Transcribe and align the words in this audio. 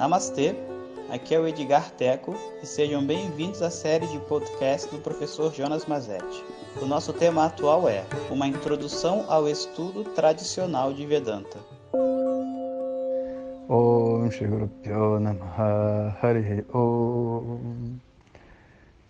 Namastê, 0.00 0.54
aqui 1.10 1.34
é 1.34 1.38
o 1.38 1.46
Edgar 1.46 1.90
Teco 1.90 2.34
e 2.62 2.66
sejam 2.66 3.06
bem-vindos 3.06 3.60
à 3.60 3.68
série 3.68 4.06
de 4.06 4.18
podcast 4.20 4.90
do 4.90 4.98
professor 4.98 5.52
Jonas 5.52 5.84
Mazetti. 5.84 6.42
O 6.80 6.86
nosso 6.86 7.12
tema 7.12 7.44
atual 7.44 7.86
é 7.86 8.02
Uma 8.30 8.46
Introdução 8.46 9.26
ao 9.28 9.46
Estudo 9.46 10.02
Tradicional 10.14 10.94
de 10.94 11.04
Vedanta. 11.04 11.58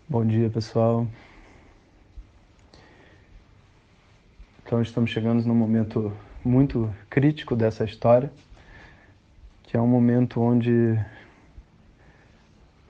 Bom 0.09 0.27
dia, 0.27 0.51
pessoal. 0.51 1.07
Então, 4.67 4.83
estamos 4.83 5.11
chegando 5.11 5.47
num 5.47 5.55
momento 5.55 6.13
muito 6.45 6.93
crítico 7.09 7.55
dessa 7.55 7.85
história, 7.85 8.33
que 9.71 9.77
é 9.77 9.81
um 9.81 9.87
momento 9.87 10.41
onde 10.41 10.99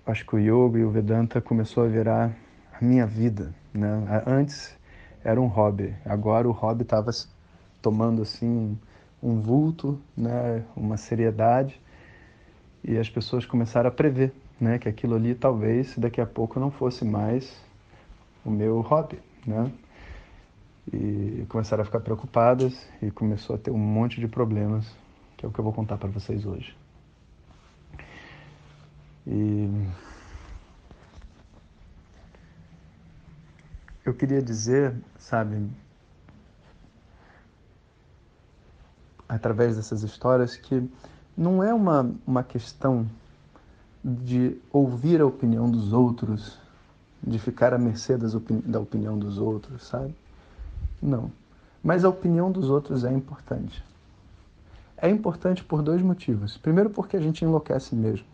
acho 0.06 0.24
que 0.24 0.34
o 0.34 0.38
yoga 0.38 0.78
e 0.78 0.82
o 0.82 0.90
Vedanta 0.90 1.38
começou 1.38 1.84
a 1.84 1.86
virar 1.86 2.34
a 2.72 2.82
minha 2.82 3.04
vida, 3.04 3.54
né? 3.74 4.22
Antes 4.26 4.74
era 5.22 5.38
um 5.38 5.46
hobby, 5.46 5.94
agora 6.06 6.48
o 6.48 6.52
hobby 6.52 6.80
estava 6.80 7.10
tomando 7.82 8.22
assim 8.22 8.78
um 9.22 9.42
vulto, 9.42 10.00
né? 10.16 10.64
Uma 10.74 10.96
seriedade 10.96 11.78
e 12.82 12.96
as 12.96 13.10
pessoas 13.10 13.44
começaram 13.44 13.88
a 13.88 13.92
prever, 13.92 14.32
né? 14.58 14.78
Que 14.78 14.88
aquilo 14.88 15.16
ali 15.16 15.34
talvez 15.34 15.98
daqui 15.98 16.18
a 16.18 16.26
pouco 16.26 16.58
não 16.58 16.70
fosse 16.70 17.04
mais 17.04 17.62
o 18.42 18.50
meu 18.50 18.80
hobby, 18.80 19.18
né? 19.46 19.70
e 20.92 21.44
começaram 21.48 21.82
a 21.82 21.84
ficar 21.84 22.00
preocupadas 22.00 22.88
e 23.02 23.10
começou 23.10 23.54
a 23.54 23.58
ter 23.58 23.70
um 23.70 23.78
monte 23.78 24.18
de 24.18 24.26
problemas, 24.26 24.86
que 25.40 25.46
é 25.46 25.48
o 25.48 25.52
que 25.52 25.58
eu 25.58 25.64
vou 25.64 25.72
contar 25.72 25.96
para 25.96 26.10
vocês 26.10 26.44
hoje. 26.44 26.76
E 29.26 29.88
eu 34.04 34.12
queria 34.12 34.42
dizer, 34.42 34.94
sabe, 35.18 35.66
através 39.26 39.76
dessas 39.76 40.02
histórias, 40.02 40.56
que 40.56 40.86
não 41.34 41.64
é 41.64 41.72
uma, 41.72 42.14
uma 42.26 42.44
questão 42.44 43.08
de 44.04 44.60
ouvir 44.70 45.22
a 45.22 45.26
opinião 45.26 45.70
dos 45.70 45.94
outros, 45.94 46.58
de 47.22 47.38
ficar 47.38 47.72
à 47.72 47.78
mercê 47.78 48.14
opini 48.14 48.60
da 48.60 48.78
opinião 48.78 49.18
dos 49.18 49.38
outros, 49.38 49.86
sabe? 49.86 50.14
Não. 51.00 51.32
Mas 51.82 52.04
a 52.04 52.10
opinião 52.10 52.52
dos 52.52 52.68
outros 52.68 53.04
é 53.04 53.12
importante. 53.12 53.82
É 55.00 55.08
importante 55.08 55.64
por 55.64 55.82
dois 55.82 56.02
motivos. 56.02 56.56
Primeiro, 56.58 56.90
porque 56.90 57.16
a 57.16 57.20
gente 57.20 57.44
enlouquece 57.44 57.94
mesmo. 57.94 58.26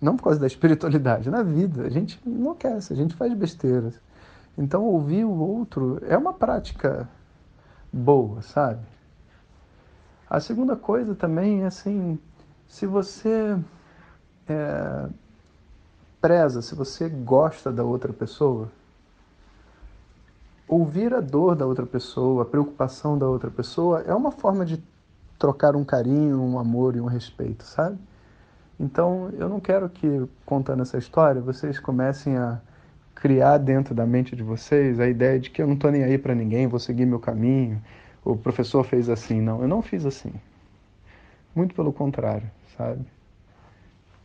Não 0.00 0.16
por 0.16 0.24
causa 0.24 0.38
da 0.38 0.46
espiritualidade. 0.46 1.30
Na 1.30 1.42
vida, 1.42 1.82
a 1.82 1.90
gente 1.90 2.20
enlouquece, 2.26 2.92
a 2.92 2.96
gente 2.96 3.14
faz 3.14 3.32
besteiras. 3.34 4.00
Então, 4.56 4.84
ouvir 4.84 5.24
o 5.24 5.32
outro 5.32 5.98
é 6.02 6.16
uma 6.16 6.32
prática 6.32 7.08
boa, 7.92 8.42
sabe? 8.42 8.84
A 10.28 10.40
segunda 10.40 10.76
coisa 10.76 11.14
também 11.14 11.62
é 11.62 11.66
assim: 11.66 12.18
se 12.66 12.86
você 12.86 13.58
é, 14.48 15.08
preza, 16.20 16.62
se 16.62 16.74
você 16.74 17.08
gosta 17.08 17.72
da 17.72 17.82
outra 17.82 18.12
pessoa, 18.12 18.70
ouvir 20.66 21.12
a 21.12 21.20
dor 21.20 21.54
da 21.54 21.66
outra 21.66 21.84
pessoa, 21.84 22.42
a 22.42 22.46
preocupação 22.46 23.18
da 23.18 23.28
outra 23.28 23.50
pessoa, 23.50 24.00
é 24.02 24.14
uma 24.14 24.30
forma 24.30 24.64
de 24.64 24.82
trocar 25.38 25.74
um 25.76 25.84
carinho, 25.84 26.40
um 26.40 26.58
amor 26.58 26.96
e 26.96 27.00
um 27.00 27.06
respeito, 27.06 27.64
sabe? 27.64 27.98
Então, 28.78 29.30
eu 29.38 29.48
não 29.48 29.60
quero 29.60 29.88
que, 29.88 30.26
contando 30.44 30.82
essa 30.82 30.98
história, 30.98 31.40
vocês 31.40 31.78
comecem 31.78 32.36
a 32.36 32.60
criar 33.14 33.58
dentro 33.58 33.94
da 33.94 34.04
mente 34.04 34.34
de 34.34 34.42
vocês 34.42 34.98
a 34.98 35.06
ideia 35.06 35.38
de 35.38 35.50
que 35.50 35.62
eu 35.62 35.66
não 35.66 35.74
estou 35.74 35.90
nem 35.90 36.02
aí 36.02 36.18
para 36.18 36.34
ninguém, 36.34 36.66
vou 36.66 36.80
seguir 36.80 37.06
meu 37.06 37.20
caminho, 37.20 37.80
o 38.24 38.36
professor 38.36 38.84
fez 38.84 39.08
assim. 39.08 39.40
Não, 39.40 39.62
eu 39.62 39.68
não 39.68 39.82
fiz 39.82 40.04
assim. 40.04 40.32
Muito 41.54 41.74
pelo 41.74 41.92
contrário, 41.92 42.50
sabe? 42.76 43.04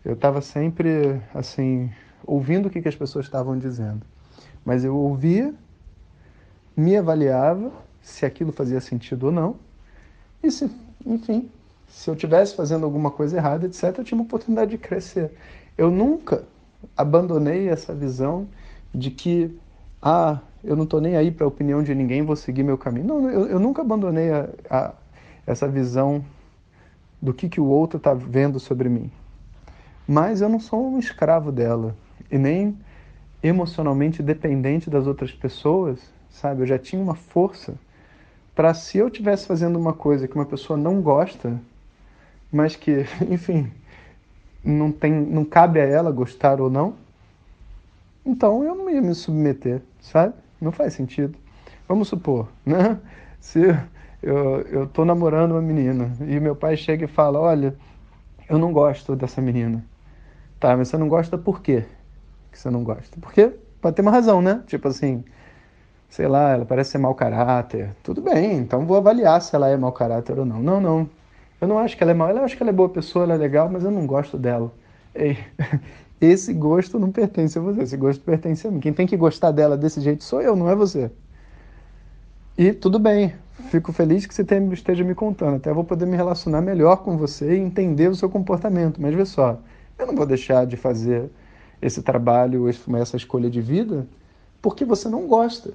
Eu 0.04 0.14
estava 0.14 0.42
sempre, 0.42 1.22
assim, 1.34 1.92
ouvindo 2.26 2.68
o 2.68 2.70
que, 2.70 2.82
que 2.82 2.88
as 2.88 2.96
pessoas 2.96 3.26
estavam 3.26 3.58
dizendo. 3.58 4.02
Mas 4.64 4.84
eu 4.84 4.96
ouvia 4.96 5.54
me 6.78 6.96
avaliava 6.96 7.72
se 8.04 8.24
aquilo 8.24 8.52
fazia 8.52 8.80
sentido 8.80 9.26
ou 9.26 9.32
não. 9.32 9.56
E 10.44 10.52
se, 10.52 10.70
enfim, 11.06 11.50
se 11.88 12.10
eu 12.10 12.16
tivesse 12.16 12.56
fazendo 12.56 12.86
alguma 12.86 13.12
coisa 13.12 13.38
errada, 13.38 13.66
etc., 13.66 13.98
eu 13.98 14.04
tinha 14.04 14.18
uma 14.18 14.26
oportunidade 14.26 14.72
de 14.72 14.78
crescer. 14.78 15.32
Eu 15.78 15.90
nunca 15.90 16.44
abandonei 16.96 17.70
essa 17.70 17.94
visão 17.94 18.48
de 18.94 19.12
que, 19.12 19.58
ah, 20.02 20.40
eu 20.64 20.76
não 20.76 20.84
estou 20.84 21.00
nem 21.00 21.16
aí 21.16 21.32
para 21.32 21.46
a 21.46 21.48
opinião 21.48 21.82
de 21.82 21.94
ninguém, 21.94 22.22
vou 22.24 22.36
seguir 22.36 22.64
meu 22.64 22.78
caminho. 22.78 23.08
Não, 23.08 23.30
eu, 23.30 23.48
eu 23.48 23.60
nunca 23.60 23.82
abandonei 23.82 24.32
a, 24.32 24.50
a, 24.70 24.94
essa 25.46 25.68
visão 25.68 26.24
do 27.22 27.34
que, 27.34 27.50
que 27.50 27.62
o 27.62 27.66
outro 27.66 27.98
está 27.98 28.14
vendo 28.14 28.60
sobre 28.60 28.90
mim. 28.90 29.12
Mas 30.08 30.42
eu 30.42 30.50
não 30.50 30.60
sou 30.60 30.94
um 30.94 31.00
escravo 31.00 31.52
dela 31.52 31.96
e 32.32 32.38
nem 32.38 32.78
emocionalmente 33.42 34.24
dependente 34.24 34.90
das 34.90 35.06
outras 35.06 35.32
pessoas 35.32 36.00
sabe? 36.30 36.62
Eu 36.62 36.68
já 36.68 36.78
tinha 36.78 37.02
uma 37.02 37.16
força 37.16 37.76
para 38.58 38.74
se 38.74 38.98
eu 38.98 39.08
tivesse 39.08 39.46
fazendo 39.46 39.78
uma 39.78 39.94
coisa 39.94 40.28
que 40.28 40.34
uma 40.34 40.44
pessoa 40.44 40.76
não 40.76 41.00
gosta, 41.00 41.62
mas 42.52 42.76
que, 42.76 43.06
enfim, 43.30 43.72
não 44.64 44.92
tem, 44.92 45.14
não 45.14 45.46
cabe 45.46 45.80
a 45.80 45.86
ela 45.86 46.12
gostar 46.12 46.60
ou 46.60 46.68
não, 46.68 46.96
então 48.26 48.64
eu 48.64 48.74
não 48.74 48.90
ia 48.90 49.00
me 49.00 49.14
submeter, 49.14 49.80
sabe? 50.02 50.34
Não 50.60 50.72
faz 50.72 50.94
sentido. 50.94 51.38
Vamos 51.88 52.08
supor, 52.08 52.48
né? 52.66 53.00
Se 53.40 53.60
eu, 54.24 54.62
eu 54.62 54.88
tô 54.88 55.06
namorando 55.06 55.52
uma 55.52 55.62
menina 55.62 56.12
e 56.22 56.40
meu 56.40 56.56
pai 56.56 56.76
chega 56.76 57.06
e 57.06 57.08
fala, 57.08 57.40
olha, 57.40 57.76
eu 58.50 58.58
não 58.58 58.74
gosto 58.74 59.16
dessa 59.16 59.40
menina. 59.40 59.86
Tá, 60.60 60.76
mas 60.76 60.88
você 60.88 60.98
não 60.98 61.08
gosta 61.08 61.38
por 61.38 61.62
quê 61.62 61.86
que 62.52 62.58
você 62.58 62.72
não 62.72 62.84
gosta? 62.84 63.20
Porque 63.22 63.54
pode 63.80 63.96
ter 63.96 64.02
uma 64.02 64.10
razão, 64.10 64.42
né? 64.42 64.64
Tipo 64.66 64.88
assim, 64.88 65.24
sei 66.10 66.28
lá, 66.28 66.52
ela 66.52 66.66
parece 66.66 66.92
ser 66.92 66.98
mau 66.98 67.14
caráter. 67.14 67.96
Tudo 68.04 68.22
bem, 68.22 68.58
então 68.58 68.86
vou 68.86 68.98
avaliar 68.98 69.42
se 69.42 69.56
ela 69.56 69.70
é 69.70 69.78
mau 69.78 69.92
caráter 69.92 70.40
ou 70.40 70.46
não. 70.46 70.62
Não, 70.62 70.80
não. 70.80 71.10
Eu 71.60 71.68
não 71.68 71.80
acho 71.80 71.98
que 71.98 72.04
ela 72.04 72.12
é 72.12 72.16
mau. 72.16 72.30
Eu 72.30 72.44
acho 72.44 72.56
que 72.56 72.64
ela 72.64 72.70
é 72.70 72.74
boa 72.74 72.90
pessoa, 72.90 73.24
ela 73.26 73.34
é 73.34 73.38
legal, 73.38 73.70
mas 73.70 73.84
eu 73.84 73.92
não 73.92 74.06
gosto 74.06 74.38
dela. 74.38 74.72
Ei, 75.14 75.38
esse 76.22 76.54
gosto 76.54 77.00
não 77.00 77.12
pertence 77.12 77.58
a 77.58 77.62
você, 77.62 77.82
esse 77.82 77.98
gosto 77.98 78.24
pertence 78.24 78.68
a 78.68 78.72
mim. 78.72 78.80
Quem 78.80 78.94
tem 78.94 79.08
que 79.08 79.18
gostar 79.18 79.52
dela 79.52 79.78
desse 79.78 80.02
jeito 80.02 80.24
sou 80.24 80.42
eu, 80.42 80.56
não 80.56 80.70
é 80.70 80.76
você. 80.76 81.12
E 82.58 82.74
tudo 82.74 82.98
bem, 82.98 83.34
fico 83.70 83.92
feliz 83.94 84.26
que 84.26 84.34
você 84.34 84.46
esteja 84.74 85.04
me 85.04 85.14
contando. 85.14 85.58
Até 85.58 85.72
vou 85.74 85.84
poder 85.84 86.06
me 86.06 86.16
relacionar 86.16 86.62
melhor 86.62 86.98
com 86.98 87.18
você 87.18 87.56
e 87.56 87.60
entender 87.60 88.10
o 88.10 88.16
seu 88.16 88.30
comportamento. 88.30 89.02
Mas 89.02 89.14
vê 89.14 89.26
só, 89.26 89.60
eu 89.98 90.08
não 90.08 90.16
vou 90.16 90.26
deixar 90.26 90.66
de 90.66 90.76
fazer 90.78 91.30
esse 91.82 92.02
trabalho, 92.02 92.66
essa 92.68 93.18
escolha 93.18 93.50
de 93.50 93.62
vida, 93.62 94.08
porque 94.62 94.84
você 94.86 95.08
não 95.08 95.28
gosta. 95.28 95.74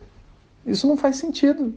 Isso 0.67 0.87
não 0.87 0.97
faz 0.97 1.17
sentido. 1.17 1.75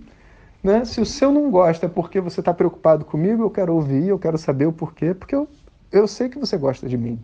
Né? 0.63 0.83
Se 0.83 0.99
o 0.99 1.05
seu 1.05 1.31
não 1.31 1.51
gosta 1.51 1.87
porque 1.87 2.19
você 2.19 2.39
está 2.39 2.53
preocupado 2.53 3.05
comigo, 3.05 3.43
eu 3.43 3.49
quero 3.49 3.73
ouvir, 3.73 4.07
eu 4.07 4.17
quero 4.17 4.37
saber 4.37 4.65
o 4.65 4.73
porquê, 4.73 5.13
porque 5.13 5.35
eu, 5.35 5.47
eu 5.91 6.07
sei 6.07 6.29
que 6.29 6.39
você 6.39 6.57
gosta 6.57 6.87
de 6.87 6.97
mim. 6.97 7.19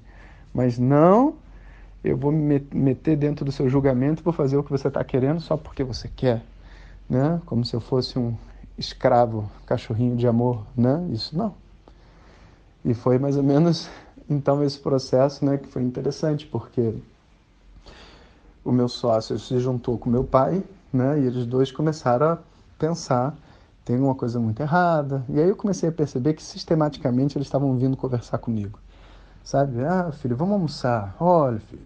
Mas 0.53 0.77
não, 0.77 1.35
eu 2.03 2.15
vou 2.15 2.31
me 2.31 2.63
meter 2.73 3.15
dentro 3.15 3.43
do 3.43 3.51
seu 3.51 3.69
julgamento, 3.69 4.23
vou 4.23 4.33
fazer 4.33 4.57
o 4.57 4.63
que 4.63 4.69
você 4.69 4.87
está 4.87 5.03
querendo 5.03 5.41
só 5.41 5.57
porque 5.57 5.83
você 5.83 6.07
quer. 6.07 6.43
Né? 7.09 7.41
Como 7.45 7.65
se 7.65 7.75
eu 7.75 7.81
fosse 7.81 8.19
um 8.19 8.35
escravo, 8.77 9.49
cachorrinho 9.65 10.15
de 10.15 10.27
amor. 10.27 10.63
Né? 10.77 11.07
Isso 11.11 11.35
não. 11.35 11.55
E 12.83 12.93
foi 12.93 13.17
mais 13.17 13.37
ou 13.37 13.43
menos 13.43 13.89
então 14.29 14.63
esse 14.63 14.79
processo 14.79 15.43
né, 15.43 15.57
que 15.57 15.67
foi 15.67 15.83
interessante, 15.83 16.45
porque 16.45 16.93
o 18.63 18.71
meu 18.71 18.87
sócio 18.87 19.37
se 19.39 19.59
juntou 19.59 19.97
com 19.97 20.09
meu 20.09 20.23
pai 20.23 20.63
né? 20.91 21.19
E 21.19 21.25
eles 21.25 21.45
dois 21.45 21.71
começaram 21.71 22.27
a 22.27 22.37
pensar, 22.77 23.35
tem 23.85 23.97
uma 23.97 24.15
coisa 24.15 24.39
muito 24.39 24.61
errada. 24.61 25.23
E 25.29 25.39
aí 25.39 25.49
eu 25.49 25.55
comecei 25.55 25.89
a 25.89 25.91
perceber 25.91 26.33
que 26.33 26.43
sistematicamente 26.43 27.37
eles 27.37 27.47
estavam 27.47 27.75
vindo 27.77 27.97
conversar 27.97 28.37
comigo. 28.37 28.79
Sabe? 29.43 29.83
Ah, 29.83 30.11
filho, 30.11 30.35
vamos 30.35 30.53
almoçar. 30.53 31.15
Olha, 31.19 31.59
filho. 31.59 31.81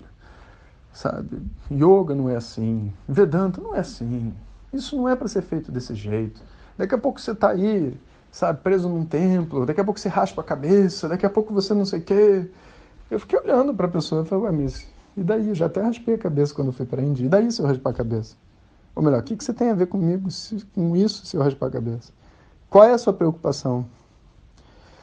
Sabe? 0.93 1.41
Yoga 1.71 2.15
não 2.15 2.29
é 2.29 2.35
assim. 2.35 2.93
Vedanta 3.07 3.61
não 3.61 3.75
é 3.75 3.79
assim. 3.79 4.33
Isso 4.73 4.95
não 4.95 5.07
é 5.07 5.15
para 5.15 5.27
ser 5.27 5.41
feito 5.41 5.71
desse 5.71 5.95
jeito. 5.95 6.41
Daqui 6.77 6.95
a 6.95 6.97
pouco 6.97 7.19
você 7.19 7.31
está 7.31 7.49
aí, 7.51 7.97
sabe, 8.31 8.59
preso 8.61 8.89
num 8.89 9.05
templo. 9.05 9.65
Daqui 9.65 9.79
a 9.79 9.83
pouco 9.83 9.99
você 9.99 10.09
raspa 10.09 10.41
a 10.41 10.43
cabeça. 10.43 11.07
Daqui 11.07 11.25
a 11.25 11.29
pouco 11.29 11.53
você 11.53 11.73
não 11.73 11.85
sei 11.85 11.99
o 11.99 12.03
quê. 12.03 12.49
Eu 13.09 13.19
fiquei 13.19 13.39
olhando 13.39 13.73
para 13.73 13.87
a 13.87 13.89
pessoa 13.89 14.23
e 14.23 14.25
falei, 14.25 14.45
ué, 14.45 14.51
mas 14.51 14.85
e 15.17 15.23
daí? 15.23 15.47
Eu 15.47 15.55
já 15.55 15.67
até 15.67 15.81
raspei 15.81 16.15
a 16.15 16.17
cabeça 16.17 16.53
quando 16.53 16.67
eu 16.67 16.73
fui 16.73 16.85
para 16.85 17.01
a 17.01 17.05
Índia. 17.05 17.25
E 17.25 17.29
daí 17.29 17.51
se 17.51 17.61
eu 17.61 17.65
raspar 17.65 17.91
a 17.91 17.93
cabeça? 17.93 18.35
Ou 18.95 19.03
melhor, 19.03 19.19
o 19.19 19.23
que, 19.23 19.35
você 19.35 19.53
tem 19.53 19.69
a 19.69 19.73
ver 19.73 19.87
comigo, 19.87 20.29
com 20.73 20.95
isso, 20.95 21.25
se 21.25 21.35
eu 21.35 21.41
raspar 21.43 21.67
a 21.67 21.71
cabeça? 21.71 22.13
Qual 22.69 22.83
é 22.85 22.93
a 22.93 22.97
sua 22.97 23.11
preocupação? 23.11 23.85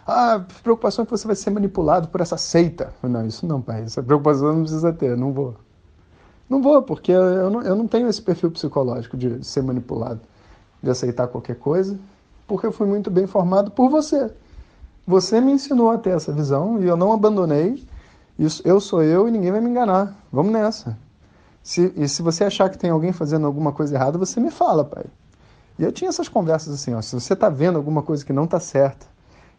Ah, 0.07 0.45
preocupação 0.63 1.03
é 1.03 1.07
que 1.07 1.11
você 1.11 1.27
vai 1.27 1.37
ser 1.37 1.51
manipulado 1.51 2.09
por 2.09 2.21
essa 2.21 2.37
seita. 2.37 2.93
Não, 3.03 3.27
isso 3.27 3.47
não, 3.47 3.61
pai. 3.61 3.83
Essa 3.83 4.03
preocupação 4.03 4.53
não 4.53 4.63
precisa 4.63 4.93
ter, 4.93 5.17
não 5.17 5.33
vou. 5.33 5.55
Não 6.49 6.61
vou, 6.61 6.83
porque 6.83 7.13
eu 7.13 7.51
não, 7.51 7.63
eu 7.63 7.77
não 7.77 7.87
tenho 7.87 8.09
esse 8.09 8.21
perfil 8.21 8.51
psicológico 8.51 9.17
de 9.17 9.45
ser 9.45 9.63
manipulado, 9.63 10.21
de 10.83 10.91
aceitar 10.91 11.29
qualquer 11.29 11.57
coisa, 11.57 11.99
porque 12.47 12.67
eu 12.67 12.73
fui 12.73 12.87
muito 12.87 13.11
bem 13.11 13.27
formado 13.27 13.71
por 13.71 13.89
você. 13.89 14.31
Você 15.07 15.41
me 15.41 15.53
ensinou 15.53 15.91
a 15.91 15.99
ter 15.99 16.11
essa 16.11 16.33
visão 16.33 16.81
e 16.83 16.87
eu 16.87 16.97
não 16.97 17.13
abandonei. 17.13 17.83
Isso, 18.39 18.63
eu 18.65 18.81
sou 18.81 19.03
eu 19.03 19.29
e 19.29 19.31
ninguém 19.31 19.53
vai 19.53 19.61
me 19.61 19.71
enganar. 19.71 20.15
Vamos 20.33 20.53
nessa. 20.53 20.97
Se, 21.63 21.93
e 21.97 22.09
se 22.09 22.23
você 22.23 22.45
achar 22.45 22.69
que 22.69 22.79
tem 22.79 22.91
alguém 22.91 23.13
fazendo 23.13 23.47
alguma 23.47 23.73
coisa 23.73 23.95
errada, 23.95 24.19
você 24.19 24.41
me 24.41 24.51
fala, 24.51 24.85
pai. 24.85 25.05
E 25.79 25.85
eu 25.85 25.93
tinha 25.93 26.09
essas 26.09 26.29
conversas 26.29 26.75
assim, 26.75 26.93
ó, 26.95 27.01
se 27.01 27.15
você 27.15 27.33
está 27.33 27.49
vendo 27.49 27.77
alguma 27.77 28.03
coisa 28.03 28.25
que 28.25 28.33
não 28.33 28.45
está 28.45 28.59
certa, 28.59 29.07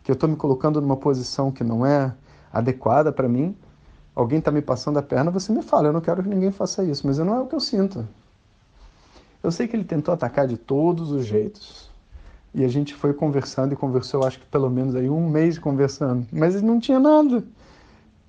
que 0.03 0.11
eu 0.11 0.13
estou 0.13 0.29
me 0.29 0.35
colocando 0.35 0.81
numa 0.81 0.97
posição 0.97 1.51
que 1.51 1.63
não 1.63 1.85
é 1.85 2.13
adequada 2.51 3.11
para 3.11 3.27
mim, 3.27 3.55
alguém 4.13 4.39
está 4.39 4.51
me 4.51 4.61
passando 4.61 4.99
a 4.99 5.01
perna, 5.01 5.31
você 5.31 5.51
me 5.51 5.63
fala, 5.63 5.87
eu 5.87 5.93
não 5.93 6.01
quero 6.01 6.21
que 6.21 6.29
ninguém 6.29 6.51
faça 6.51 6.83
isso, 6.83 7.07
mas 7.07 7.17
não 7.17 7.35
é 7.35 7.41
o 7.41 7.47
que 7.47 7.55
eu 7.55 7.59
sinto. 7.59 8.07
Eu 9.41 9.51
sei 9.51 9.67
que 9.67 9.75
ele 9.75 9.83
tentou 9.83 10.13
atacar 10.13 10.47
de 10.47 10.57
todos 10.57 11.11
os 11.11 11.25
jeitos. 11.25 11.89
E 12.53 12.63
a 12.63 12.67
gente 12.67 12.93
foi 12.93 13.13
conversando 13.13 13.73
e 13.73 13.75
conversou, 13.75 14.23
acho 14.23 14.39
que 14.39 14.45
pelo 14.45 14.69
menos 14.69 14.95
aí 14.95 15.09
um 15.09 15.27
mês 15.27 15.57
conversando, 15.57 16.27
mas 16.31 16.61
não 16.61 16.79
tinha 16.79 16.99
nada. 16.99 17.43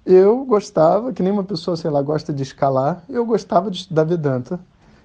Eu 0.07 0.45
gostava, 0.45 1.15
que 1.15 1.23
nem 1.23 1.33
uma 1.33 1.45
pessoa, 1.45 1.79
sei 1.79 1.91
lá, 1.91 2.03
gosta 2.03 2.31
de 2.31 2.43
escalar, 2.43 3.03
eu 3.09 3.25
gostava 3.25 3.71
de 3.71 3.79
estudar 3.79 4.05
Vedanta. 4.05 4.61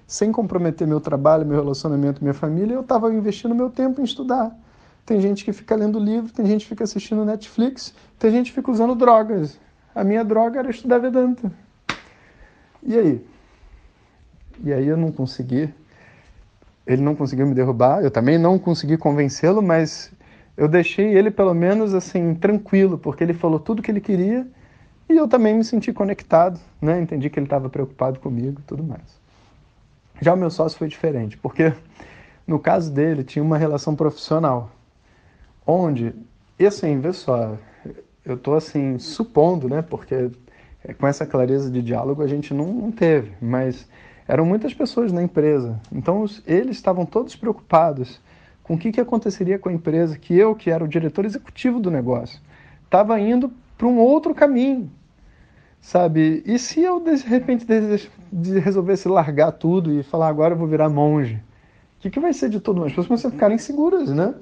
Sem 0.06 0.30
comprometer 0.30 0.86
meu 0.86 1.00
trabalho, 1.00 1.46
meu 1.46 1.58
relacionamento, 1.58 2.20
minha 2.20 2.34
família, 2.34 2.74
eu 2.74 2.80
estava 2.82 3.12
investindo 3.14 3.54
meu 3.54 3.70
tempo 3.70 4.00
em 4.00 4.04
estudar. 4.04 4.54
Tem 5.06 5.20
gente 5.20 5.44
que 5.44 5.52
fica 5.52 5.74
lendo 5.74 5.98
livro, 5.98 6.32
tem 6.32 6.44
gente 6.44 6.62
que 6.62 6.68
fica 6.68 6.84
assistindo 6.84 7.24
Netflix, 7.24 7.94
tem 8.18 8.30
gente 8.30 8.50
que 8.50 8.56
fica 8.56 8.70
usando 8.70 8.94
drogas. 8.94 9.58
A 9.94 10.04
minha 10.04 10.22
droga 10.22 10.58
era 10.58 10.68
estudar 10.68 10.98
Vedanta. 10.98 11.50
E 12.82 12.98
aí? 12.98 13.26
E 14.62 14.72
aí 14.72 14.86
eu 14.86 14.96
não 14.96 15.10
consegui. 15.10 15.72
Ele 16.86 17.00
não 17.00 17.14
conseguiu 17.14 17.46
me 17.46 17.54
derrubar, 17.54 18.02
eu 18.02 18.10
também 18.10 18.36
não 18.36 18.58
consegui 18.58 18.98
convencê-lo, 18.98 19.62
mas 19.62 20.12
eu 20.56 20.68
deixei 20.68 21.16
ele 21.16 21.30
pelo 21.30 21.54
menos 21.54 21.94
assim 21.94 22.34
tranquilo, 22.34 22.98
porque 22.98 23.24
ele 23.24 23.32
falou 23.32 23.58
tudo 23.58 23.80
que 23.80 23.90
ele 23.90 24.00
queria 24.00 24.46
e 25.10 25.16
eu 25.16 25.26
também 25.26 25.54
me 25.54 25.64
senti 25.64 25.92
conectado, 25.92 26.58
né? 26.80 27.00
Entendi 27.00 27.28
que 27.28 27.38
ele 27.38 27.46
estava 27.46 27.68
preocupado 27.68 28.20
comigo, 28.20 28.62
tudo 28.66 28.82
mais. 28.84 29.20
Já 30.20 30.34
o 30.34 30.36
meu 30.36 30.50
sócio 30.50 30.78
foi 30.78 30.86
diferente, 30.86 31.36
porque 31.36 31.72
no 32.46 32.58
caso 32.58 32.92
dele 32.92 33.24
tinha 33.24 33.42
uma 33.42 33.58
relação 33.58 33.96
profissional 33.96 34.70
onde, 35.66 36.14
e 36.58 36.66
assim, 36.66 37.00
vê 37.00 37.12
só, 37.12 37.56
eu 38.24 38.34
estou 38.34 38.54
assim, 38.54 38.98
supondo, 38.98 39.68
né, 39.68 39.82
porque 39.82 40.30
com 40.98 41.06
essa 41.06 41.26
clareza 41.26 41.70
de 41.70 41.82
diálogo 41.82 42.22
a 42.22 42.26
gente 42.26 42.52
não, 42.52 42.66
não 42.66 42.92
teve, 42.92 43.32
mas 43.40 43.88
eram 44.26 44.44
muitas 44.44 44.72
pessoas 44.74 45.12
na 45.12 45.22
empresa, 45.22 45.80
então 45.92 46.24
eles 46.46 46.76
estavam 46.76 47.04
todos 47.04 47.36
preocupados 47.36 48.20
com 48.62 48.74
o 48.74 48.78
que, 48.78 48.92
que 48.92 49.00
aconteceria 49.00 49.58
com 49.58 49.68
a 49.68 49.72
empresa, 49.72 50.18
que 50.18 50.36
eu, 50.36 50.54
que 50.54 50.70
era 50.70 50.84
o 50.84 50.88
diretor 50.88 51.24
executivo 51.24 51.80
do 51.80 51.90
negócio, 51.90 52.40
estava 52.84 53.18
indo 53.18 53.52
para 53.76 53.86
um 53.86 53.98
outro 53.98 54.34
caminho, 54.34 54.90
sabe? 55.80 56.42
E 56.46 56.58
se 56.58 56.80
eu, 56.80 57.00
de 57.00 57.16
repente, 57.16 57.66
resolvesse 58.62 59.08
largar 59.08 59.52
tudo 59.52 59.92
e 59.92 60.02
falar, 60.02 60.28
agora 60.28 60.54
eu 60.54 60.58
vou 60.58 60.68
virar 60.68 60.88
monge? 60.88 61.36
O 61.98 62.00
que, 62.00 62.10
que 62.10 62.20
vai 62.20 62.32
ser 62.32 62.48
de 62.48 62.60
todo 62.60 62.76
mundo? 62.76 62.86
As 62.86 62.92
pessoas 62.92 63.22
vão 63.22 63.30
ficar 63.30 63.50
inseguras, 63.52 64.10
né? 64.10 64.34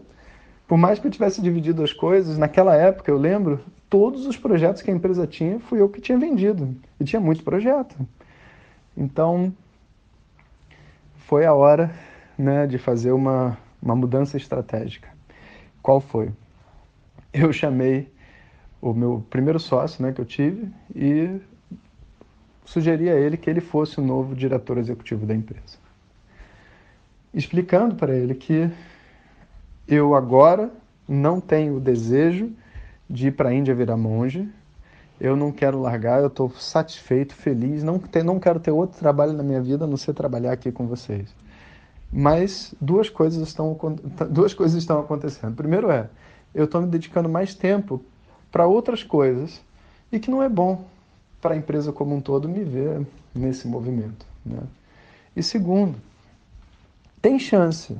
Por 0.66 0.76
mais 0.76 0.98
que 0.98 1.06
eu 1.06 1.10
tivesse 1.10 1.40
dividido 1.40 1.82
as 1.82 1.92
coisas, 1.92 2.36
naquela 2.36 2.76
época, 2.76 3.10
eu 3.10 3.16
lembro, 3.16 3.60
todos 3.88 4.26
os 4.26 4.36
projetos 4.36 4.82
que 4.82 4.90
a 4.90 4.94
empresa 4.94 5.26
tinha, 5.26 5.58
fui 5.58 5.80
eu 5.80 5.88
que 5.88 6.00
tinha 6.00 6.18
vendido. 6.18 6.76
E 7.00 7.04
tinha 7.04 7.20
muito 7.20 7.42
projeto. 7.42 7.96
Então, 8.96 9.52
foi 11.16 11.46
a 11.46 11.54
hora 11.54 11.90
né, 12.36 12.66
de 12.66 12.78
fazer 12.78 13.12
uma, 13.12 13.56
uma 13.80 13.96
mudança 13.96 14.36
estratégica. 14.36 15.08
Qual 15.82 16.00
foi? 16.00 16.30
Eu 17.32 17.52
chamei 17.52 18.10
o 18.80 18.92
meu 18.92 19.24
primeiro 19.28 19.58
sócio 19.58 20.02
né, 20.02 20.12
que 20.12 20.20
eu 20.20 20.24
tive 20.24 20.68
e 20.94 21.40
sugeri 22.64 23.08
a 23.08 23.14
ele 23.14 23.36
que 23.36 23.48
ele 23.48 23.60
fosse 23.60 23.98
o 23.98 24.02
novo 24.02 24.34
diretor 24.34 24.78
executivo 24.78 25.26
da 25.26 25.34
empresa. 25.34 25.78
Explicando 27.32 27.94
para 27.94 28.14
ele 28.14 28.34
que 28.34 28.70
eu 29.86 30.14
agora 30.14 30.70
não 31.08 31.40
tenho 31.40 31.76
o 31.76 31.80
desejo 31.80 32.52
de 33.08 33.28
ir 33.28 33.32
para 33.32 33.48
a 33.48 33.54
Índia 33.54 33.74
virar 33.74 33.96
monge. 33.96 34.48
Eu 35.20 35.34
não 35.34 35.50
quero 35.50 35.80
largar, 35.80 36.20
eu 36.20 36.28
estou 36.28 36.50
satisfeito, 36.50 37.34
feliz. 37.34 37.82
Não, 37.82 37.98
ter, 37.98 38.22
não 38.22 38.38
quero 38.38 38.60
ter 38.60 38.70
outro 38.70 38.98
trabalho 38.98 39.32
na 39.32 39.42
minha 39.42 39.60
vida 39.60 39.84
a 39.84 39.88
não 39.88 39.96
ser 39.96 40.12
trabalhar 40.12 40.52
aqui 40.52 40.70
com 40.70 40.86
vocês. 40.86 41.34
Mas 42.12 42.74
duas 42.80 43.10
coisas 43.10 43.46
estão, 43.48 43.76
duas 44.30 44.54
coisas 44.54 44.78
estão 44.78 45.00
acontecendo. 45.00 45.56
Primeiro 45.56 45.90
é, 45.90 46.08
eu 46.54 46.66
estou 46.66 46.80
me 46.80 46.86
dedicando 46.86 47.28
mais 47.28 47.54
tempo 47.54 48.02
para 48.50 48.66
outras 48.66 49.02
coisas 49.02 49.60
e 50.10 50.18
que 50.18 50.30
não 50.30 50.42
é 50.42 50.48
bom 50.48 50.84
para 51.40 51.54
a 51.54 51.56
empresa 51.56 51.92
como 51.92 52.14
um 52.14 52.20
todo 52.20 52.48
me 52.48 52.64
ver 52.64 53.06
nesse 53.34 53.68
movimento. 53.68 54.26
Né? 54.44 54.60
E 55.36 55.42
segundo, 55.42 55.96
tem 57.20 57.38
chance 57.38 57.96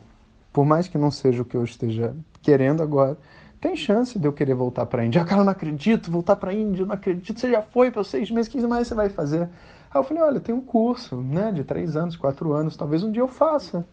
por 0.58 0.64
mais 0.64 0.88
que 0.88 0.98
não 0.98 1.10
seja 1.10 1.42
o 1.42 1.44
que 1.44 1.56
eu 1.56 1.62
esteja 1.62 2.16
querendo 2.42 2.82
agora, 2.82 3.16
tem 3.60 3.76
chance 3.76 4.18
de 4.18 4.26
eu 4.26 4.32
querer 4.32 4.54
voltar 4.54 4.86
para 4.86 5.02
a 5.02 5.06
Índia. 5.06 5.22
Ah, 5.22 5.24
cara, 5.24 5.42
eu 5.42 5.44
não 5.44 5.52
acredito, 5.52 6.10
voltar 6.10 6.34
para 6.34 6.50
a 6.50 6.52
Índia, 6.52 6.82
eu 6.82 6.86
não 6.86 6.94
acredito. 6.94 7.38
Você 7.38 7.48
já 7.50 7.62
foi 7.62 7.92
para 7.92 8.02
seis 8.02 8.28
meses, 8.28 8.50
que 8.50 8.60
mais 8.66 8.88
você 8.88 8.94
vai 8.94 9.08
fazer? 9.08 9.42
Aí 9.42 10.00
eu 10.00 10.02
falei, 10.02 10.20
olha, 10.20 10.40
tem 10.40 10.52
um 10.52 10.60
curso, 10.60 11.14
né, 11.14 11.52
de 11.52 11.62
três 11.62 11.94
anos, 11.94 12.16
quatro 12.16 12.52
anos, 12.52 12.76
talvez 12.76 13.04
um 13.04 13.12
dia 13.12 13.22
eu 13.22 13.28
faça, 13.28 13.86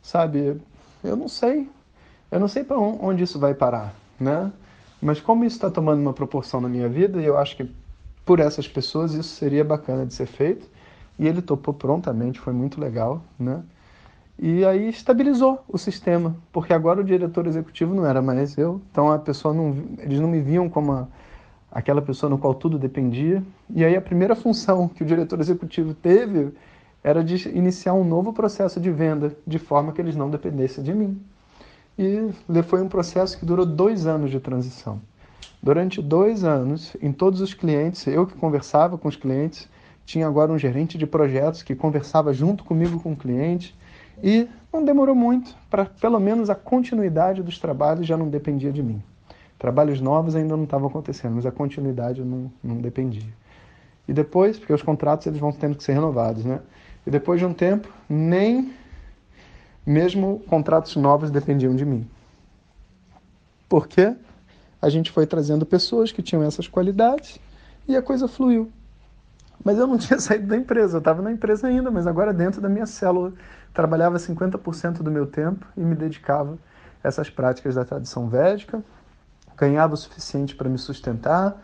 sabe? 0.00 0.60
Eu 1.02 1.16
não 1.16 1.26
sei, 1.26 1.68
eu 2.30 2.38
não 2.38 2.46
sei 2.46 2.62
para 2.62 2.78
onde 2.78 3.24
isso 3.24 3.38
vai 3.40 3.52
parar, 3.52 3.92
né? 4.18 4.52
Mas 5.04 5.20
como 5.20 5.44
isso 5.44 5.56
está 5.56 5.70
tomando 5.70 6.00
uma 6.00 6.14
proporção 6.14 6.62
na 6.62 6.68
minha 6.68 6.88
vida, 6.88 7.20
e 7.20 7.26
eu 7.26 7.36
acho 7.36 7.58
que 7.58 7.70
por 8.24 8.40
essas 8.40 8.66
pessoas 8.66 9.12
isso 9.12 9.36
seria 9.36 9.62
bacana 9.62 10.06
de 10.06 10.14
ser 10.14 10.24
feito, 10.24 10.66
e 11.18 11.28
ele 11.28 11.42
topou 11.42 11.74
prontamente, 11.74 12.40
foi 12.40 12.54
muito 12.54 12.80
legal, 12.80 13.22
né? 13.38 13.62
E 14.38 14.64
aí 14.64 14.88
estabilizou 14.88 15.62
o 15.68 15.76
sistema, 15.76 16.34
porque 16.50 16.72
agora 16.72 17.02
o 17.02 17.04
diretor 17.04 17.46
executivo 17.46 17.94
não 17.94 18.06
era 18.06 18.22
mais 18.22 18.56
eu, 18.56 18.80
então 18.90 19.12
a 19.12 19.18
pessoa 19.18 19.52
não, 19.52 19.76
eles 19.98 20.18
não 20.20 20.28
me 20.28 20.40
viam 20.40 20.70
como 20.70 20.92
a, 20.92 21.06
aquela 21.70 22.00
pessoa 22.00 22.30
no 22.30 22.38
qual 22.38 22.54
tudo 22.54 22.78
dependia. 22.78 23.42
E 23.68 23.84
aí 23.84 23.94
a 23.94 24.00
primeira 24.00 24.34
função 24.34 24.88
que 24.88 25.02
o 25.02 25.06
diretor 25.06 25.38
executivo 25.38 25.92
teve 25.92 26.50
era 27.02 27.22
de 27.22 27.46
iniciar 27.50 27.92
um 27.92 28.04
novo 28.04 28.32
processo 28.32 28.80
de 28.80 28.90
venda, 28.90 29.36
de 29.46 29.58
forma 29.58 29.92
que 29.92 30.00
eles 30.00 30.16
não 30.16 30.30
dependessem 30.30 30.82
de 30.82 30.94
mim. 30.94 31.20
E 31.98 32.32
foi 32.64 32.82
um 32.82 32.88
processo 32.88 33.38
que 33.38 33.44
durou 33.44 33.64
dois 33.64 34.06
anos 34.06 34.30
de 34.30 34.40
transição. 34.40 35.00
Durante 35.62 36.02
dois 36.02 36.44
anos, 36.44 36.96
em 37.00 37.12
todos 37.12 37.40
os 37.40 37.54
clientes, 37.54 38.06
eu 38.06 38.26
que 38.26 38.36
conversava 38.36 38.98
com 38.98 39.08
os 39.08 39.16
clientes, 39.16 39.68
tinha 40.04 40.26
agora 40.26 40.52
um 40.52 40.58
gerente 40.58 40.98
de 40.98 41.06
projetos 41.06 41.62
que 41.62 41.74
conversava 41.74 42.32
junto 42.34 42.64
comigo 42.64 43.00
com 43.00 43.12
o 43.12 43.16
cliente 43.16 43.74
e 44.22 44.48
não 44.72 44.84
demorou 44.84 45.14
muito, 45.14 45.56
para 45.70 45.86
pelo 45.86 46.20
menos 46.20 46.50
a 46.50 46.54
continuidade 46.54 47.42
dos 47.42 47.58
trabalhos 47.58 48.06
já 48.06 48.16
não 48.16 48.28
dependia 48.28 48.72
de 48.72 48.82
mim. 48.82 49.02
Trabalhos 49.58 50.00
novos 50.00 50.36
ainda 50.36 50.56
não 50.56 50.64
estavam 50.64 50.88
acontecendo, 50.88 51.36
mas 51.36 51.46
a 51.46 51.50
continuidade 51.50 52.22
não, 52.22 52.52
não 52.62 52.76
dependia. 52.76 53.32
E 54.06 54.12
depois, 54.12 54.58
porque 54.58 54.72
os 54.72 54.82
contratos 54.82 55.26
eles 55.26 55.38
vão 55.38 55.52
tendo 55.52 55.76
que 55.76 55.82
ser 55.82 55.94
renovados, 55.94 56.44
né? 56.44 56.60
E 57.06 57.10
depois 57.10 57.40
de 57.40 57.46
um 57.46 57.54
tempo, 57.54 57.88
nem 58.08 58.72
mesmo 59.86 60.40
contratos 60.48 60.96
novos 60.96 61.30
dependiam 61.30 61.74
de 61.74 61.84
mim. 61.84 62.08
Porque 63.68 64.14
a 64.80 64.88
gente 64.88 65.10
foi 65.10 65.26
trazendo 65.26 65.64
pessoas 65.64 66.12
que 66.12 66.22
tinham 66.22 66.42
essas 66.42 66.68
qualidades 66.68 67.38
e 67.88 67.96
a 67.96 68.02
coisa 68.02 68.28
fluiu. 68.28 68.70
Mas 69.64 69.78
eu 69.78 69.86
não 69.86 69.96
tinha 69.98 70.18
saído 70.18 70.46
da 70.46 70.56
empresa, 70.56 70.96
eu 70.96 70.98
estava 70.98 71.22
na 71.22 71.32
empresa 71.32 71.66
ainda, 71.66 71.90
mas 71.90 72.06
agora 72.06 72.32
dentro 72.32 72.60
da 72.60 72.68
minha 72.68 72.86
célula 72.86 73.32
trabalhava 73.72 74.18
50% 74.18 75.02
do 75.02 75.10
meu 75.10 75.26
tempo 75.26 75.66
e 75.76 75.80
me 75.80 75.94
dedicava 75.94 76.58
a 77.02 77.08
essas 77.08 77.28
práticas 77.28 77.74
da 77.74 77.84
tradição 77.84 78.28
védica, 78.28 78.82
ganhava 79.56 79.94
o 79.94 79.96
suficiente 79.96 80.54
para 80.54 80.68
me 80.68 80.78
sustentar, 80.78 81.56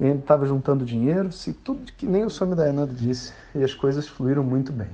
e 0.00 0.06
estava 0.06 0.44
juntando 0.46 0.84
dinheiro, 0.84 1.30
se 1.30 1.52
tudo 1.52 1.92
que 1.92 2.06
nem 2.06 2.24
o 2.24 2.30
Swami 2.30 2.54
Dayananda 2.54 2.92
disse, 2.92 3.32
e 3.54 3.62
as 3.62 3.74
coisas 3.74 4.08
fluíram 4.08 4.42
muito 4.42 4.72
bem. 4.72 4.88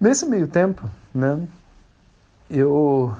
Nesse 0.00 0.26
meio 0.26 0.48
tempo, 0.48 0.88
né, 1.14 1.46
eu 2.50 3.14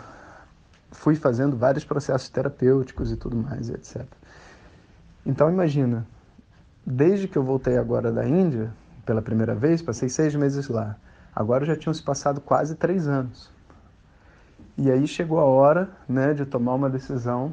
fui 0.91 1.15
fazendo 1.17 1.57
vários 1.57 1.85
processos 1.85 2.29
terapêuticos 2.29 3.13
e 3.13 3.17
tudo 3.17 3.37
mais, 3.37 3.71
etc. 3.71 4.05
Então 5.25 5.51
imagina, 5.51 6.07
desde 6.85 7.29
que 7.29 7.37
eu 7.37 7.43
voltei 7.43 7.79
agora 7.79 8.13
da 8.13 8.27
Índia, 8.27 8.71
pela 9.05 9.23
primeira 9.23 9.55
vez, 9.55 9.83
passei 9.83 10.09
seis 10.09 10.35
meses 10.35 10.69
lá. 10.69 10.97
Agora 11.35 11.65
já 11.65 11.77
tinham 11.77 11.93
se 11.93 12.03
passado 12.03 12.41
quase 12.41 12.75
três 12.75 13.09
anos. 13.09 13.51
E 14.77 14.91
aí 14.91 15.07
chegou 15.07 15.39
a 15.39 15.45
hora 15.45 15.91
né, 16.09 16.35
de 16.35 16.45
tomar 16.45 16.75
uma 16.75 16.91
decisão 16.91 17.53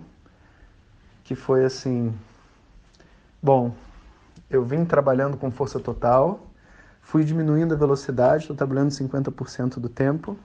que 1.23 1.35
foi 1.35 1.65
assim: 1.65 2.13
bom, 3.41 3.73
eu 4.49 4.63
vim 4.63 4.85
trabalhando 4.85 5.37
com 5.37 5.51
força 5.51 5.79
total, 5.79 6.50
fui 7.01 7.23
diminuindo 7.23 7.73
a 7.73 7.77
velocidade, 7.77 8.43
estou 8.43 8.55
trabalhando 8.55 8.89
50% 8.89 9.79
do 9.79 9.89
tempo, 9.89 10.37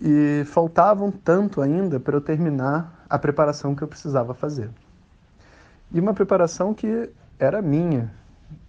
e 0.00 0.44
faltavam 0.46 1.10
tanto 1.10 1.60
ainda 1.60 2.00
para 2.00 2.16
eu 2.16 2.20
terminar 2.20 3.04
a 3.08 3.18
preparação 3.18 3.74
que 3.74 3.82
eu 3.82 3.88
precisava 3.88 4.32
fazer. 4.32 4.70
E 5.92 6.00
uma 6.00 6.14
preparação 6.14 6.72
que 6.72 7.10
era 7.38 7.60
minha, 7.60 8.10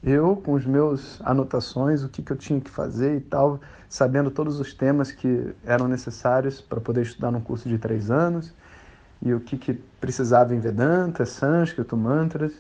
eu 0.04 0.36
com 0.36 0.54
os 0.54 0.66
meus 0.66 1.22
anotações, 1.24 2.04
o 2.04 2.10
que, 2.10 2.22
que 2.22 2.32
eu 2.32 2.38
tinha 2.38 2.60
que 2.60 2.70
fazer 2.70 3.16
e 3.16 3.22
tal, 3.22 3.60
sabendo 3.88 4.30
todos 4.30 4.60
os 4.60 4.74
temas 4.74 5.12
que 5.12 5.54
eram 5.64 5.88
necessários 5.88 6.60
para 6.60 6.82
poder 6.82 7.04
estudar 7.04 7.32
num 7.32 7.42
curso 7.42 7.70
de 7.70 7.78
três 7.78 8.12
anos 8.12 8.54
e 9.22 9.34
o 9.34 9.40
que, 9.40 9.58
que 9.58 9.74
precisava 10.00 10.56
em 10.56 10.60
Vedanta, 10.60 11.26
sânscrito, 11.26 11.96
mantras 11.96 12.54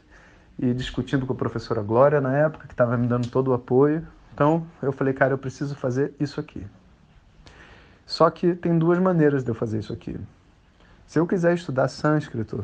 e 0.58 0.74
discutindo 0.74 1.26
com 1.26 1.34
a 1.34 1.36
professora 1.36 1.82
Glória 1.82 2.22
na 2.22 2.36
época, 2.36 2.68
que 2.68 2.74
estava 2.74 2.98
me 2.98 3.08
dando 3.08 3.30
todo 3.30 3.50
o 3.50 3.54
apoio. 3.54 4.06
Então 4.34 4.66
eu 4.82 4.92
falei, 4.92 5.14
cara, 5.14 5.34
eu 5.34 5.38
preciso 5.38 5.76
fazer 5.76 6.14
isso 6.20 6.40
aqui. 6.40 6.66
Só 8.06 8.30
que 8.30 8.56
tem 8.56 8.78
duas 8.78 9.00
maneiras 9.00 9.44
de 9.44 9.52
eu 9.52 9.56
fazer 9.56 9.80
isso 9.80 9.94
aqui. 9.94 10.20
Se 11.08 11.20
eu 11.20 11.28
quiser 11.28 11.54
estudar 11.54 11.88
sânscrito 11.88 12.64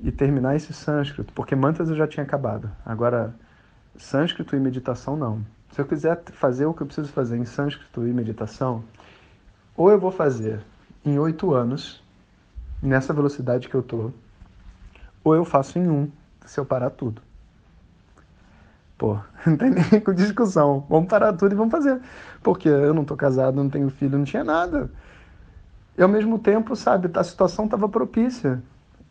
e 0.00 0.12
terminar 0.12 0.56
esse 0.56 0.72
sânscrito, 0.72 1.32
porque 1.32 1.54
mantras 1.54 1.90
eu 1.90 1.96
já 1.96 2.06
tinha 2.06 2.24
acabado, 2.24 2.70
agora 2.84 3.34
sânscrito 3.96 4.54
e 4.54 4.60
meditação 4.60 5.16
não. 5.16 5.44
Se 5.72 5.80
eu 5.80 5.86
quiser 5.86 6.22
fazer 6.32 6.66
o 6.66 6.74
que 6.74 6.82
eu 6.82 6.86
preciso 6.86 7.08
fazer 7.08 7.36
em 7.36 7.44
sânscrito 7.44 8.06
e 8.06 8.12
meditação, 8.12 8.84
ou 9.76 9.90
eu 9.90 9.98
vou 9.98 10.10
fazer 10.10 10.60
em 11.04 11.18
oito 11.18 11.52
anos, 11.54 12.02
nessa 12.82 13.12
velocidade 13.12 13.68
que 13.68 13.74
eu 13.74 13.82
tô, 13.82 14.10
ou 15.22 15.34
eu 15.34 15.44
faço 15.44 15.78
em 15.78 15.88
um, 15.88 16.10
se 16.48 16.58
eu 16.58 16.64
parar 16.64 16.90
tudo. 16.90 17.20
Pô, 18.96 19.18
não 19.46 19.56
tem 19.56 19.70
nem 19.70 20.00
com 20.00 20.12
discussão. 20.14 20.84
Vamos 20.88 21.08
parar 21.08 21.32
tudo 21.34 21.52
e 21.52 21.54
vamos 21.54 21.70
fazer. 21.70 22.00
Porque 22.42 22.68
eu 22.68 22.94
não 22.94 23.04
tô 23.04 23.16
casado, 23.16 23.56
não 23.56 23.68
tenho 23.68 23.90
filho, 23.90 24.18
não 24.18 24.24
tinha 24.24 24.42
nada. 24.42 24.90
E 25.96 26.02
ao 26.02 26.08
mesmo 26.08 26.38
tempo, 26.38 26.74
sabe, 26.74 27.10
a 27.14 27.24
situação 27.24 27.66
estava 27.66 27.88
propícia. 27.88 28.62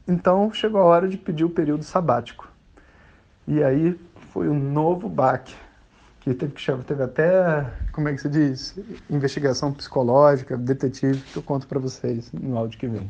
Então 0.08 0.52
chegou 0.52 0.82
a 0.82 0.86
hora 0.86 1.08
de 1.08 1.18
pedir 1.18 1.44
o 1.44 1.50
período 1.50 1.84
sabático. 1.84 2.50
E 3.48 3.64
aí 3.64 3.98
foi 4.34 4.50
um 4.50 4.60
novo 4.60 5.08
baque, 5.08 5.56
que 6.22 6.34
teve 6.34 6.54
que 6.54 6.62
chamar, 6.62 6.84
teve 6.84 7.04
até, 7.04 7.66
como 7.92 8.10
é 8.10 8.14
que 8.14 8.22
se 8.22 8.30
diz, 8.30 8.78
investigação 9.10 9.72
psicológica, 9.72 10.58
detetive, 10.58 11.22
que 11.22 11.38
eu 11.38 11.44
conto 11.44 11.68
para 11.68 11.80
vocês 11.80 12.32
no 12.34 12.58
áudio 12.58 12.80
que 12.80 12.88
vem. 12.88 13.10